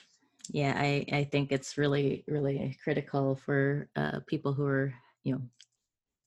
Yeah, 0.51 0.75
I 0.77 1.05
I 1.13 1.25
think 1.25 1.53
it's 1.53 1.79
really 1.79 2.25
really 2.27 2.77
critical 2.83 3.37
for 3.37 3.89
uh, 3.97 4.21
people 4.27 4.53
who 4.53 4.67
are 4.67 4.93
you 5.25 5.35
know 5.35 5.43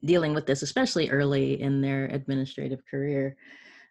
dealing 0.03 0.33
with 0.33 0.45
this, 0.45 0.61
especially 0.61 1.09
early 1.09 1.61
in 1.61 1.81
their 1.81 2.05
administrative 2.05 2.79
career. 2.89 3.35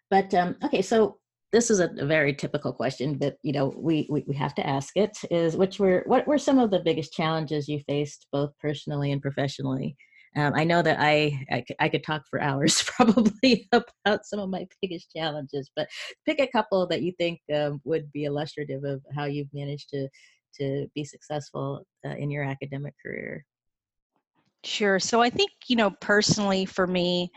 But 0.09 0.33
um, 0.33 0.57
okay, 0.63 0.81
so 0.81 1.19
this 1.51 1.69
is 1.69 1.79
a, 1.79 1.89
very 2.05 2.33
typical 2.33 2.73
question, 2.73 3.15
but 3.15 3.37
you 3.43 3.53
know 3.53 3.73
we, 3.77 4.07
we, 4.09 4.23
we 4.27 4.35
have 4.35 4.55
to 4.55 4.67
ask 4.67 4.95
it. 4.95 5.17
Is 5.29 5.57
which 5.57 5.79
were 5.79 6.03
what 6.05 6.27
were 6.27 6.37
some 6.37 6.59
of 6.59 6.71
the 6.71 6.79
biggest 6.79 7.13
challenges 7.13 7.67
you 7.67 7.79
faced 7.87 8.27
both 8.31 8.51
personally 8.59 9.11
and 9.11 9.21
professionally 9.21 9.95
um, 10.35 10.53
I 10.55 10.63
know 10.63 10.81
that 10.81 10.97
I, 10.99 11.45
I, 11.51 11.65
I 11.79 11.89
could 11.89 12.03
talk 12.03 12.23
for 12.29 12.41
hours 12.41 12.83
probably 12.87 13.67
about 13.71 14.25
some 14.25 14.39
of 14.39 14.49
my 14.49 14.65
biggest 14.81 15.11
challenges, 15.11 15.69
but 15.75 15.89
pick 16.25 16.39
a 16.39 16.47
couple 16.47 16.87
that 16.87 17.01
you 17.01 17.11
think 17.17 17.41
um, 17.53 17.81
would 17.83 18.11
be 18.13 18.25
illustrative 18.25 18.83
of 18.85 19.01
how 19.15 19.25
you've 19.25 19.53
managed 19.53 19.89
to 19.89 20.07
to 20.59 20.85
be 20.93 21.05
successful 21.05 21.85
uh, 22.05 22.09
in 22.09 22.29
your 22.29 22.43
academic 22.43 22.93
career. 23.01 23.45
Sure. 24.65 24.99
So 24.99 25.21
I 25.21 25.29
think 25.29 25.51
you 25.67 25.75
know 25.75 25.91
personally 26.01 26.65
for 26.65 26.87
me, 26.87 27.31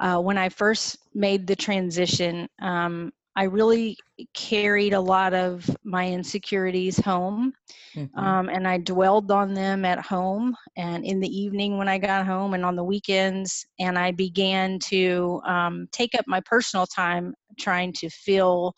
uh, 0.00 0.18
when 0.20 0.38
I 0.38 0.48
first 0.48 0.98
made 1.14 1.46
the 1.46 1.56
transition, 1.56 2.48
um, 2.60 3.12
I 3.36 3.44
really 3.44 3.96
carried 4.34 4.92
a 4.92 5.00
lot 5.00 5.34
of 5.34 5.68
my 5.84 6.08
insecurities 6.08 6.98
home, 6.98 7.52
mm-hmm. 7.96 8.18
um, 8.18 8.48
and 8.48 8.66
I 8.66 8.78
dwelled 8.78 9.30
on 9.30 9.54
them 9.54 9.84
at 9.84 10.00
home 10.00 10.56
and 10.76 11.04
in 11.04 11.20
the 11.20 11.28
evening 11.28 11.76
when 11.76 11.88
I 11.88 11.98
got 11.98 12.26
home 12.26 12.54
and 12.54 12.64
on 12.64 12.76
the 12.76 12.84
weekends. 12.84 13.66
And 13.80 13.98
I 13.98 14.12
began 14.12 14.78
to 14.84 15.40
um, 15.46 15.88
take 15.90 16.14
up 16.14 16.24
my 16.28 16.40
personal 16.44 16.86
time 16.86 17.34
trying 17.58 17.92
to 17.94 18.08
fill 18.10 18.74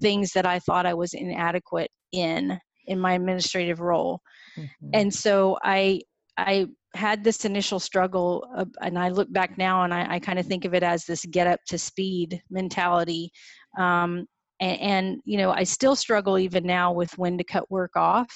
things 0.00 0.32
that 0.32 0.46
I 0.46 0.58
thought 0.60 0.86
I 0.86 0.94
was 0.94 1.14
inadequate 1.14 1.90
in 2.12 2.58
in 2.86 2.98
my 2.98 3.14
administrative 3.14 3.80
role. 3.80 4.20
Mm-hmm. 4.56 4.90
And 4.92 5.14
so 5.14 5.58
I 5.62 6.00
I 6.36 6.66
had 6.94 7.24
this 7.24 7.44
initial 7.44 7.80
struggle, 7.80 8.46
uh, 8.56 8.64
and 8.80 8.98
I 8.98 9.08
look 9.08 9.32
back 9.32 9.58
now 9.58 9.82
and 9.82 9.92
I, 9.92 10.14
I 10.14 10.18
kind 10.18 10.38
of 10.38 10.46
think 10.46 10.64
of 10.64 10.74
it 10.74 10.82
as 10.82 11.04
this 11.04 11.24
get 11.26 11.46
up 11.46 11.60
to 11.68 11.78
speed 11.78 12.40
mentality. 12.50 13.30
Um, 13.78 14.26
and, 14.60 14.80
and, 14.80 15.20
you 15.24 15.36
know, 15.36 15.50
I 15.50 15.64
still 15.64 15.96
struggle 15.96 16.38
even 16.38 16.64
now 16.64 16.92
with 16.92 17.16
when 17.18 17.36
to 17.38 17.44
cut 17.44 17.70
work 17.70 17.96
off. 17.96 18.34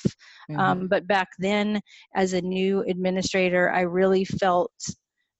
Mm-hmm. 0.50 0.60
Um, 0.60 0.88
but 0.88 1.06
back 1.06 1.28
then, 1.38 1.80
as 2.16 2.32
a 2.32 2.40
new 2.40 2.82
administrator, 2.82 3.70
I 3.70 3.82
really 3.82 4.24
felt 4.24 4.72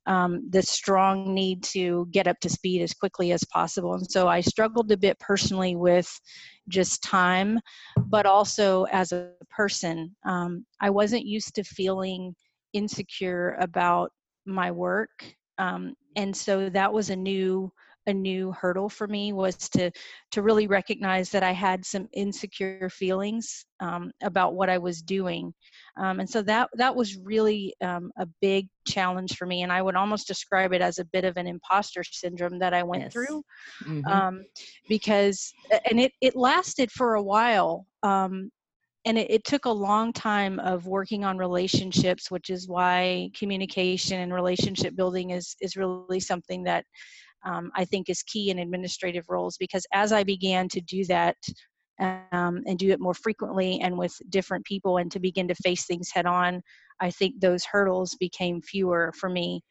um, 0.06 0.48
the 0.50 0.62
strong 0.62 1.34
need 1.34 1.62
to 1.64 2.08
get 2.12 2.26
up 2.26 2.40
to 2.40 2.48
speed 2.48 2.80
as 2.80 2.94
quickly 2.94 3.32
as 3.32 3.44
possible. 3.52 3.94
And 3.94 4.10
so 4.10 4.26
I 4.28 4.40
struggled 4.40 4.90
a 4.90 4.96
bit 4.96 5.18
personally 5.18 5.76
with 5.76 6.08
just 6.68 7.02
time, 7.02 7.60
but 8.06 8.25
also 8.25 8.84
as 8.84 9.12
a 9.12 9.32
person. 9.50 10.14
Um, 10.25 10.64
I 10.80 10.90
wasn't 10.90 11.26
used 11.26 11.54
to 11.56 11.64
feeling 11.64 12.34
insecure 12.72 13.56
about 13.60 14.10
my 14.46 14.70
work 14.70 15.10
um, 15.58 15.94
and 16.16 16.37
so 16.37 16.68
that 16.70 16.92
was 16.92 17.10
a 17.10 17.16
new 17.16 17.70
a 18.08 18.14
new 18.14 18.50
hurdle 18.52 18.88
for 18.88 19.06
me 19.06 19.32
was 19.34 19.54
to 19.68 19.90
to 20.30 20.42
really 20.42 20.66
recognize 20.66 21.30
that 21.30 21.42
I 21.42 21.52
had 21.52 21.84
some 21.84 22.08
insecure 22.14 22.88
feelings 22.88 23.66
um, 23.80 24.10
about 24.22 24.54
what 24.54 24.70
I 24.70 24.78
was 24.78 25.02
doing, 25.02 25.52
um, 25.98 26.18
and 26.18 26.28
so 26.28 26.40
that 26.42 26.70
that 26.75 26.96
was 26.96 27.18
really 27.18 27.75
um, 27.82 28.10
a 28.18 28.26
big 28.40 28.68
challenge 28.87 29.37
for 29.37 29.46
me. 29.46 29.62
And 29.62 29.70
I 29.70 29.82
would 29.82 29.94
almost 29.94 30.26
describe 30.26 30.72
it 30.72 30.80
as 30.80 30.98
a 30.98 31.04
bit 31.04 31.25
of 31.25 31.37
an 31.37 31.46
imposter 31.46 32.02
syndrome 32.02 32.58
that 32.60 32.72
I 32.72 32.82
went 32.82 33.04
yes. 33.04 33.12
through, 33.12 33.42
mm-hmm. 33.84 34.06
Um, 34.06 34.44
because 34.88 35.52
and 35.90 36.00
it 36.00 36.12
it 36.22 36.34
lasted 36.34 36.90
for 36.90 37.14
a 37.14 37.22
while. 37.22 37.87
And 39.09 39.19
it, 39.19 39.31
it, 39.31 39.45
took 39.45 39.65
a 39.65 39.71
long 39.71 40.12
time 40.12 40.61
of 40.61 40.87
working 40.87 41.25
on 41.25 41.38
relationships 41.38 42.31
which 42.31 42.50
is 42.50 42.69
why 42.69 43.31
communication 43.37 44.21
and 44.21 44.35
relationship 44.35 44.95
building 44.95 45.31
is 45.31 45.57
is 45.62 45.77
really 45.77 46.21
something 46.21 46.62
that 46.65 46.85
um, 47.45 47.71
I 47.75 47.85
think 47.87 48.11
is 48.11 48.23
key 48.23 48.50
in 48.50 48.59
administrative 48.59 49.25
roles 49.29 49.57
because 49.57 49.87
as 49.95 50.12
I 50.12 50.25
began 50.25 50.69
to 50.69 50.81
do 50.83 51.05
that 51.07 51.37
um, 51.99 52.62
and 52.67 52.79
do 52.79 52.91
it 52.91 53.00
more 53.00 53.15
frequently 53.15 53.81
and 53.81 53.97
with 53.97 54.12
different 54.29 54.65
people 54.67 54.99
and 54.99 55.11
to 55.12 55.21
begin 55.21 55.49
to 55.49 55.55
face 55.55 55.87
things 55.87 56.11
head 56.12 56.27
on, 56.27 56.62
I 57.00 57.11
think 57.11 57.41
those 57.41 57.65
hurdles 57.65 58.15
became 58.21 58.61
fewer 58.61 59.12
for 59.19 59.29
me. 59.29 59.62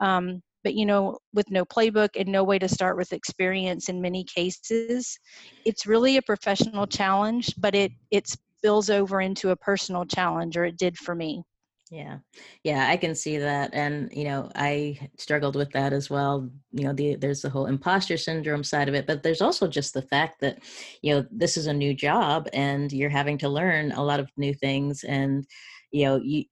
Um, 0.00 0.42
but 0.62 0.74
you 0.74 0.84
know, 0.84 1.18
with 1.32 1.50
no 1.50 1.64
playbook 1.64 2.10
and 2.18 2.28
no 2.28 2.44
way 2.44 2.58
to 2.58 2.68
start 2.68 2.96
with 2.96 3.12
experience 3.12 3.88
in 3.88 4.02
many 4.02 4.24
cases, 4.24 5.18
it's 5.64 5.86
really 5.86 6.16
a 6.16 6.22
professional 6.22 6.86
challenge, 6.86 7.54
but 7.56 7.74
it 7.74 7.92
it 8.10 8.28
spills 8.60 8.90
over 8.90 9.22
into 9.22 9.50
a 9.50 9.56
personal 9.56 10.04
challenge, 10.04 10.58
or 10.58 10.66
it 10.66 10.76
did 10.76 10.98
for 10.98 11.14
me. 11.14 11.42
Yeah. 11.90 12.18
Yeah, 12.62 12.86
I 12.88 12.96
can 12.96 13.14
see 13.14 13.38
that. 13.38 13.70
And, 13.72 14.12
you 14.12 14.24
know, 14.24 14.50
I 14.54 15.10
struggled 15.18 15.56
with 15.56 15.72
that 15.72 15.92
as 15.92 16.08
well. 16.10 16.48
You 16.72 16.84
know, 16.84 16.92
the, 16.92 17.16
there's 17.16 17.40
the 17.40 17.50
whole 17.50 17.66
imposter 17.66 18.16
syndrome 18.18 18.62
side 18.62 18.88
of 18.88 18.94
it, 18.94 19.06
but 19.06 19.22
there's 19.22 19.40
also 19.40 19.66
just 19.66 19.94
the 19.94 20.02
fact 20.02 20.40
that, 20.42 20.58
you 21.02 21.14
know, 21.14 21.26
this 21.32 21.56
is 21.56 21.66
a 21.66 21.72
new 21.72 21.94
job 21.94 22.48
and 22.52 22.92
you're 22.92 23.10
having 23.10 23.38
to 23.38 23.48
learn 23.48 23.92
a 23.92 24.04
lot 24.04 24.20
of 24.20 24.28
new 24.36 24.54
things. 24.54 25.02
And, 25.04 25.44
you 25.90 26.04
know, 26.04 26.20
you, 26.22 26.44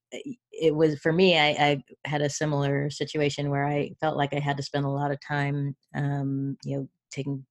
it 0.51 0.75
was 0.75 0.99
for 0.99 1.13
me, 1.13 1.37
I, 1.39 1.49
I 1.51 1.83
had 2.05 2.21
a 2.21 2.29
similar 2.29 2.89
situation 2.89 3.49
where 3.49 3.65
I 3.65 3.91
felt 4.01 4.17
like 4.17 4.33
I 4.33 4.39
had 4.39 4.57
to 4.57 4.63
spend 4.63 4.85
a 4.85 4.89
lot 4.89 5.11
of 5.11 5.19
time, 5.25 5.75
um, 5.95 6.57
you 6.65 6.77
know, 6.77 6.89
taking 7.11 7.45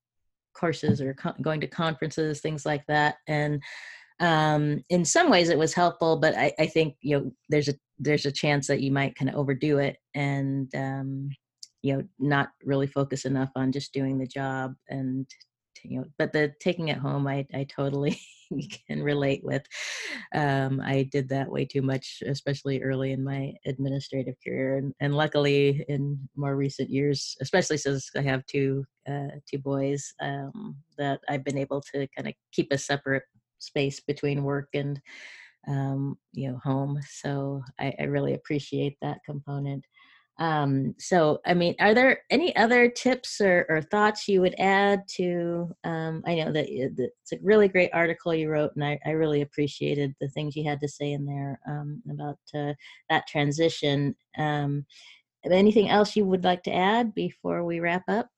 courses 0.53 1.01
or 1.01 1.17
going 1.41 1.63
to 1.63 1.69
conferences, 1.69 2.41
things 2.41 2.67
like 2.67 2.85
that. 2.89 3.15
And, 3.29 3.63
um, 4.21 4.83
in 4.89 5.05
some 5.05 5.31
ways 5.31 5.49
it 5.49 5.59
was 5.59 5.75
helpful, 5.75 6.17
but 6.17 6.37
I, 6.37 6.53
I, 6.59 6.67
think 6.67 6.97
you 7.01 7.19
know 7.19 7.33
there's 7.49 7.69
a 7.69 7.75
there's 7.99 8.27
a 8.27 8.33
chance 8.33 8.67
that 8.67 8.81
you 8.81 8.91
might 8.91 9.15
kind 9.15 9.29
of 9.29 9.37
overdo 9.37 9.79
it 9.79 9.97
and 10.15 10.73
um, 10.75 11.31
you 11.83 11.97
know 11.97 12.03
not 12.19 12.49
really 12.65 12.87
focus 12.87 13.25
enough 13.25 13.51
on 13.55 13.73
just 13.73 13.93
doing 13.93 14.19
the 14.19 14.27
job 14.27 14.75
and 14.89 15.27
you 15.85 16.01
know 16.01 16.07
but 16.19 16.33
the 16.33 16.53
taking 16.61 16.89
it 16.89 16.99
home 16.99 17.27
I 17.29 17.47
I 17.55 17.65
totally 17.65 18.19
can 18.89 19.03
relate 19.03 19.43
with. 19.45 19.63
Um, 20.35 20.81
I 20.81 21.09
did 21.13 21.29
that 21.29 21.51
way 21.51 21.65
too 21.65 21.83
much, 21.83 22.23
especially 22.27 22.83
early 22.83 23.13
in 23.13 23.23
my 23.23 23.53
administrative 23.67 24.35
career, 24.45 24.79
and, 24.79 24.93
and 25.01 25.15
luckily 25.15 25.85
in 25.89 26.19
more 26.37 26.57
recent 26.57 26.91
years, 26.91 27.37
especially 27.41 27.77
since 27.77 28.11
I 28.17 28.23
have 28.23 28.47
two 28.47 28.85
uh, 29.09 29.39
two 29.49 29.59
boys, 29.59 30.13
um, 30.21 30.77
that 30.97 31.21
I've 31.29 31.45
been 31.45 31.59
able 31.59 31.83
to 31.93 32.07
kind 32.17 32.29
of 32.29 32.35
keep 32.53 32.73
a 32.73 32.79
separate 32.79 33.25
space 33.59 34.01
between 34.01 34.45
work 34.45 34.69
and 34.75 35.01
um, 35.67 36.17
you 36.33 36.51
know 36.51 36.59
home 36.63 36.99
so 37.09 37.63
I, 37.79 37.93
I, 37.99 38.05
really 38.05 38.35
appreciate 38.35 38.97
that 39.03 39.19
component 39.27 39.85
um, 40.39 40.95
so 40.99 41.41
i 41.47 41.53
mean 41.53 41.75
are 41.81 41.95
there 41.95 42.21
any 42.31 42.55
other 42.57 42.89
tips 42.89 43.41
or, 43.41 43.67
or 43.69 43.83
thoughts 43.83 44.29
you 44.29 44.41
would 44.41 44.55
add 44.59 45.03
to 45.17 45.69
um, 45.85 46.23
i 46.27 46.37
know 46.37 46.53
that 46.53 46.67
it's 46.69 47.33
a 47.33 47.39
really 47.43 47.69
great 47.69 47.91
article 47.93 48.35
you 48.35 48.49
wrote 48.49 48.71
and 48.77 48.85
i, 48.85 48.99
I 49.05 49.11
really 49.11 49.43
appreciated 49.43 50.15
the 50.21 50.29
things 50.29 50.57
you 50.57 50.65
had 50.65 50.81
to 50.81 50.89
say 50.89 51.13
in 51.13 51.27
there 51.27 51.61
um, 51.69 52.03
about 52.11 52.39
uh, 52.55 52.73
that 53.11 53.27
transition 53.27 54.15
um, 54.39 54.87
anything 55.51 55.89
else 55.89 56.17
you 56.17 56.25
would 56.25 56.45
like 56.45 56.63
to 56.63 56.75
add 56.75 57.15
before 57.15 57.65
we 57.65 57.81
wrap 57.81 58.05
up 58.09 58.29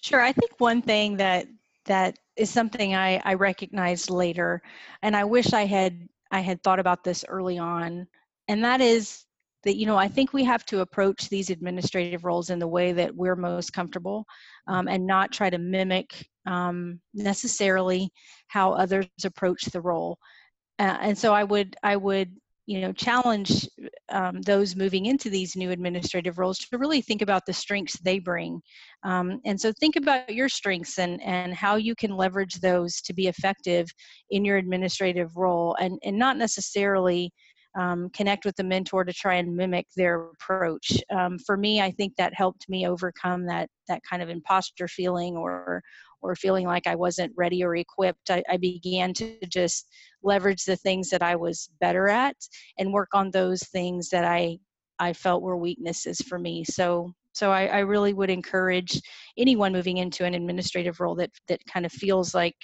Sure. 0.00 0.20
I 0.20 0.32
think 0.32 0.52
one 0.58 0.80
thing 0.80 1.16
that 1.16 1.46
that 1.88 2.18
is 2.36 2.50
something 2.50 2.94
I, 2.94 3.20
I 3.24 3.34
recognized 3.34 4.10
later, 4.10 4.62
and 5.02 5.16
I 5.16 5.24
wish 5.24 5.52
I 5.52 5.66
had 5.66 6.08
I 6.30 6.40
had 6.40 6.62
thought 6.62 6.78
about 6.78 7.02
this 7.02 7.24
early 7.28 7.58
on, 7.58 8.06
and 8.46 8.62
that 8.64 8.80
is 8.80 9.24
that 9.64 9.76
you 9.76 9.86
know 9.86 9.96
I 9.96 10.08
think 10.08 10.32
we 10.32 10.44
have 10.44 10.64
to 10.66 10.80
approach 10.80 11.28
these 11.28 11.50
administrative 11.50 12.24
roles 12.24 12.50
in 12.50 12.58
the 12.58 12.68
way 12.68 12.92
that 12.92 13.14
we're 13.14 13.36
most 13.36 13.72
comfortable, 13.72 14.24
um, 14.68 14.86
and 14.88 15.06
not 15.06 15.32
try 15.32 15.50
to 15.50 15.58
mimic 15.58 16.28
um, 16.46 17.00
necessarily 17.14 18.10
how 18.46 18.72
others 18.72 19.06
approach 19.24 19.64
the 19.64 19.80
role. 19.80 20.18
Uh, 20.78 20.96
and 21.00 21.18
so 21.18 21.34
I 21.34 21.44
would 21.44 21.76
I 21.82 21.96
would 21.96 22.36
you 22.66 22.80
know 22.82 22.92
challenge 22.92 23.68
um, 24.10 24.40
those 24.42 24.76
moving 24.76 25.06
into 25.06 25.30
these 25.30 25.56
new 25.56 25.70
administrative 25.70 26.38
roles 26.38 26.58
to 26.58 26.78
really 26.78 27.00
think 27.00 27.22
about 27.22 27.44
the 27.46 27.52
strengths 27.52 27.98
they 28.00 28.18
bring 28.18 28.60
um, 29.04 29.40
and 29.44 29.60
so 29.60 29.72
think 29.78 29.96
about 29.96 30.32
your 30.32 30.48
strengths 30.48 30.98
and 30.98 31.22
and 31.22 31.54
how 31.54 31.76
you 31.76 31.94
can 31.94 32.16
leverage 32.16 32.54
those 32.60 33.00
to 33.00 33.12
be 33.12 33.26
effective 33.26 33.86
in 34.30 34.44
your 34.44 34.56
administrative 34.56 35.36
role 35.36 35.76
and 35.80 35.98
and 36.02 36.18
not 36.18 36.36
necessarily 36.36 37.32
um, 37.78 38.10
connect 38.10 38.44
with 38.44 38.56
the 38.56 38.64
mentor 38.64 39.04
to 39.04 39.12
try 39.12 39.34
and 39.34 39.54
mimic 39.54 39.86
their 39.96 40.30
approach. 40.30 41.00
Um, 41.10 41.38
for 41.38 41.56
me, 41.56 41.80
I 41.80 41.90
think 41.92 42.16
that 42.16 42.34
helped 42.34 42.68
me 42.68 42.86
overcome 42.86 43.46
that 43.46 43.68
that 43.86 44.02
kind 44.08 44.22
of 44.22 44.28
imposter 44.28 44.88
feeling 44.88 45.36
or 45.36 45.82
or 46.20 46.34
feeling 46.34 46.66
like 46.66 46.86
I 46.86 46.94
wasn't 46.94 47.32
ready 47.36 47.62
or 47.64 47.76
equipped. 47.76 48.30
I, 48.30 48.42
I 48.48 48.56
began 48.56 49.12
to 49.14 49.36
just 49.48 49.88
leverage 50.22 50.64
the 50.64 50.76
things 50.76 51.10
that 51.10 51.22
I 51.22 51.36
was 51.36 51.68
better 51.80 52.08
at 52.08 52.36
and 52.78 52.92
work 52.92 53.10
on 53.14 53.30
those 53.30 53.62
things 53.62 54.08
that 54.10 54.24
I 54.24 54.58
I 55.00 55.12
felt 55.12 55.42
were 55.42 55.56
weaknesses 55.56 56.20
for 56.28 56.38
me. 56.38 56.64
So 56.64 57.12
so 57.32 57.52
I, 57.52 57.66
I, 57.66 57.78
really 57.80 58.14
would 58.14 58.30
encourage 58.30 59.00
anyone 59.36 59.72
moving 59.72 59.98
into 59.98 60.24
an 60.24 60.34
administrative 60.34 60.98
role 60.98 61.14
that 61.16 61.30
that 61.46 61.60
kind 61.72 61.86
of 61.86 61.92
feels 61.92 62.34
like 62.34 62.56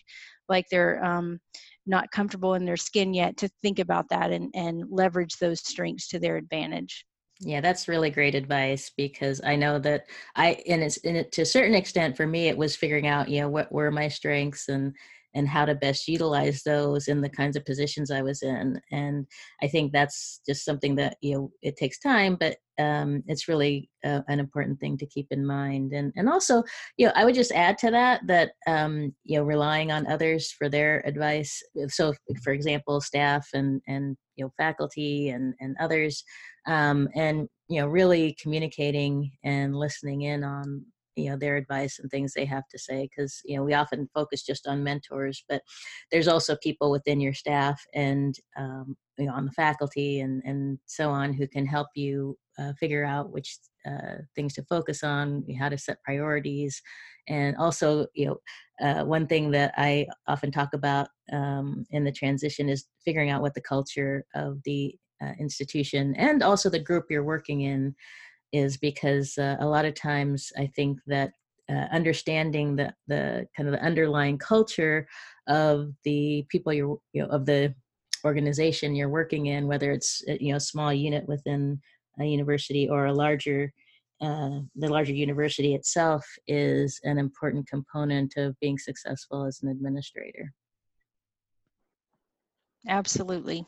like 0.49 0.67
they're 0.69 1.05
um, 1.05 1.39
not 1.87 2.11
comfortable 2.11 2.55
in 2.55 2.65
their 2.65 2.77
skin 2.77 3.15
yet 3.15 3.37
to 3.37 3.49
think 3.63 3.79
about 3.79 4.09
that 4.11 4.31
and, 4.31 4.51
and 4.55 4.85
leverage 4.91 5.37
those 5.37 5.61
strengths 5.61 6.09
to 6.09 6.19
their 6.19 6.37
advantage. 6.37 7.05
Yeah, 7.41 7.61
that's 7.61 7.89
really 7.89 8.11
great 8.11 8.35
advice 8.35 8.91
because 8.97 9.41
I 9.45 9.57
know 9.57 9.79
that 9.81 10.07
I, 10.37 10.63
and 10.69 10.83
it's 10.83 10.99
it 10.99 11.33
to 11.33 11.43
a 11.43 11.47
certain 11.47 11.75
extent 11.75 12.17
for 12.17 12.27
me, 12.27 12.49
it 12.49 12.57
was 12.57 12.77
figuring 12.77 13.07
out, 13.09 13.29
you 13.29 13.41
know, 13.41 13.49
what 13.49 13.73
were 13.73 13.91
my 13.91 14.09
strengths 14.09 14.69
and, 14.69 14.95
and 15.35 15.49
how 15.49 15.65
to 15.65 15.75
best 15.75 16.09
utilize 16.09 16.63
those 16.63 17.09
in 17.09 17.21
the 17.21 17.29
kinds 17.29 17.57
of 17.57 17.65
positions 17.65 18.11
I 18.11 18.23
was 18.23 18.43
in. 18.43 18.81
And 18.93 19.27
I 19.63 19.69
think 19.69 19.93
that's 19.93 20.41
just 20.47 20.65
something 20.65 20.95
that 20.97 21.17
you 21.21 21.35
know 21.35 21.51
it 21.63 21.77
takes 21.77 21.99
time, 21.99 22.37
but 22.39 22.57
um, 22.79 23.23
it's 23.27 23.49
really 23.49 23.89
uh, 24.05 24.21
an 24.29 24.41
important 24.41 24.81
thing 24.81 24.97
to 24.99 25.07
keep 25.07 25.27
in 25.31 25.47
mind. 25.47 25.93
And 25.93 26.13
and 26.17 26.29
also, 26.29 26.63
you 26.97 27.07
know, 27.07 27.13
I 27.15 27.25
would 27.25 27.35
just 27.35 27.53
add 27.53 27.79
to 27.79 27.91
that 27.91 28.21
that 28.27 28.53
um, 28.67 29.15
you 29.25 29.39
know 29.39 29.45
relying 29.45 29.93
on 29.93 30.07
others 30.07 30.53
for 30.53 30.69
their 30.69 31.07
advice. 31.07 31.63
So, 31.89 32.15
for 32.43 32.53
example, 32.53 33.01
staff 33.01 33.49
and 33.55 33.81
and 33.87 34.17
you 34.37 34.45
know 34.45 34.53
faculty 34.57 35.31
and 35.31 35.55
and 35.61 35.77
others, 35.81 36.25
um, 36.67 37.09
and 37.15 37.49
you 37.69 37.81
know 37.81 37.87
really 37.87 38.37
communicating 38.41 39.33
and 39.45 39.75
listening 39.77 40.23
in 40.23 40.45
on 40.45 40.85
you 41.17 41.31
know 41.31 41.37
their 41.37 41.57
advice 41.57 41.99
and 41.99 42.11
things 42.11 42.33
they 42.33 42.45
have 42.45 42.67
to 42.69 42.79
say 42.79 43.09
because 43.09 43.41
you 43.45 43.57
know 43.57 43.63
we 43.63 43.75
often 43.75 44.09
focus 44.15 44.43
just 44.43 44.67
on 44.67 44.85
mentors 44.85 45.45
but 45.49 45.63
there's 46.11 46.29
also 46.29 46.57
people 46.57 46.91
within 46.91 47.21
your 47.21 47.35
staff 47.35 47.83
and 47.95 48.37
um, 48.57 48.97
you 49.19 49.27
know 49.27 49.33
on 49.33 49.47
the 49.47 49.53
faculty 49.53 50.21
and 50.21 50.43
and 50.45 50.79
so 50.87 51.11
on 51.11 51.33
who 51.33 51.47
can 51.47 51.67
help 51.67 51.89
you 51.95 52.37
uh, 52.59 52.73
figure 52.79 53.05
out 53.05 53.33
which 53.33 53.59
uh, 53.87 54.17
things 54.35 54.55
to 54.55 54.63
focus 54.65 55.03
on 55.03 55.45
how 55.59 55.69
to 55.69 55.77
set 55.77 56.03
priorities. 56.03 56.81
And 57.29 57.57
also 57.57 58.07
you 58.15 58.27
know 58.27 58.37
uh, 58.87 59.05
one 59.05 59.27
thing 59.27 59.51
that 59.53 59.73
i 59.77 60.07
often 60.27 60.51
talk 60.51 60.75
about 60.75 61.09
um, 61.33 61.87
in 61.91 62.05
the 62.05 62.13
transition 62.13 62.69
is 62.69 62.87
figuring 63.05 63.31
out 63.31 63.41
what 63.41 63.55
the 63.55 63.61
culture 63.61 64.25
of 64.35 64.61
the 64.65 64.95
uh, 65.23 65.33
institution 65.39 66.15
and 66.17 66.43
also 66.43 66.69
the 66.69 66.79
group 66.79 67.07
you're 67.09 67.25
working 67.25 67.63
in 67.63 67.95
is 68.55 68.77
because 68.77 69.37
uh, 69.37 69.57
a 69.59 69.67
lot 69.67 69.85
of 69.85 69.95
times 69.95 70.53
I 70.57 70.67
think 70.77 71.01
that 71.07 71.33
uh, 71.69 71.87
understanding 71.93 72.77
the 72.77 72.95
the 73.09 73.47
kind 73.57 73.69
of 73.69 73.75
the 73.75 73.85
underlying 73.85 74.39
culture 74.39 75.09
of 75.49 75.93
the 76.05 76.47
people 76.49 76.73
you're 76.73 76.99
you 77.13 77.23
know 77.23 77.29
of 77.29 77.47
the 77.47 77.75
organization 78.25 78.95
you're 78.95 79.09
working 79.09 79.47
in, 79.47 79.67
whether 79.67 79.91
it's 79.91 80.23
uh, 80.29 80.37
you 80.41 80.53
know 80.53 80.57
a 80.57 80.71
small 80.73 80.93
unit 80.93 81.27
within 81.27 81.81
a 82.21 82.25
university 82.25 82.89
or 82.89 83.07
a 83.07 83.13
larger 83.13 83.73
uh, 84.21 84.61
the 84.77 84.89
larger 84.89 85.13
university 85.13 85.75
itself 85.75 86.25
is 86.47 87.01
an 87.03 87.19
important 87.19 87.67
component 87.69 88.33
of 88.37 88.59
being 88.61 88.79
successful 88.79 89.45
as 89.45 89.61
an 89.63 89.69
administrator. 89.69 90.53
Absolutely. 92.89 93.67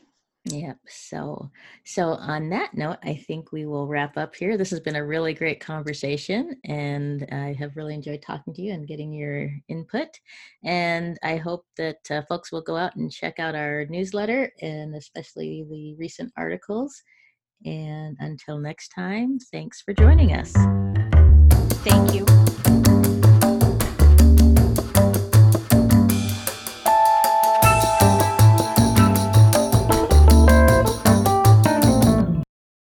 Yep. 0.48 0.78
So, 0.88 1.50
so 1.84 2.10
on 2.10 2.48
that 2.50 2.74
note, 2.74 2.98
I 3.02 3.16
think 3.16 3.50
we 3.50 3.66
will 3.66 3.88
wrap 3.88 4.16
up 4.16 4.34
here. 4.36 4.56
This 4.56 4.70
has 4.70 4.78
been 4.78 4.96
a 4.96 5.04
really 5.04 5.34
great 5.34 5.58
conversation, 5.58 6.56
and 6.64 7.26
I 7.32 7.52
have 7.54 7.76
really 7.76 7.94
enjoyed 7.94 8.22
talking 8.22 8.54
to 8.54 8.62
you 8.62 8.72
and 8.72 8.86
getting 8.86 9.12
your 9.12 9.50
input. 9.68 10.08
And 10.64 11.18
I 11.24 11.36
hope 11.36 11.66
that 11.78 11.98
uh, 12.10 12.22
folks 12.28 12.52
will 12.52 12.62
go 12.62 12.76
out 12.76 12.94
and 12.94 13.10
check 13.10 13.40
out 13.40 13.56
our 13.56 13.86
newsletter 13.86 14.52
and 14.62 14.94
especially 14.94 15.66
the 15.68 15.96
recent 15.96 16.32
articles. 16.36 17.02
And 17.64 18.16
until 18.20 18.58
next 18.58 18.88
time, 18.88 19.38
thanks 19.50 19.82
for 19.82 19.94
joining 19.94 20.32
us. 20.32 20.52
Thank 21.82 22.14
you. 22.14 22.65